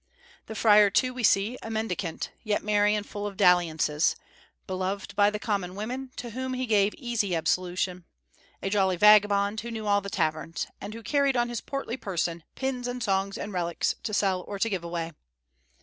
The 0.47 0.55
friar, 0.55 0.89
too, 0.89 1.13
we 1.13 1.21
see, 1.21 1.59
a 1.61 1.69
mendicant, 1.69 2.31
yet 2.43 2.63
merry 2.63 2.95
and 2.95 3.05
full 3.05 3.27
of 3.27 3.37
dalliances, 3.37 4.15
beloved 4.65 5.15
by 5.15 5.29
the 5.29 5.37
common 5.37 5.75
women, 5.75 6.09
to 6.15 6.31
whom 6.31 6.55
he 6.55 6.65
gave 6.65 6.95
easy 6.95 7.35
absolution; 7.35 8.05
a 8.63 8.71
jolly 8.71 8.95
vagabond, 8.97 9.61
who 9.61 9.69
knew 9.69 9.85
all 9.85 10.01
the 10.01 10.09
taverns, 10.09 10.65
and 10.81 10.95
who 10.95 11.03
carried 11.03 11.37
on 11.37 11.49
his 11.49 11.61
portly 11.61 11.97
person 11.97 12.43
pins 12.55 12.87
and 12.87 13.03
songs 13.03 13.37
and 13.37 13.53
relics 13.53 13.93
to 14.01 14.11
sell 14.11 14.41
or 14.47 14.57
to 14.57 14.71
give 14.71 14.83
away. 14.83 15.11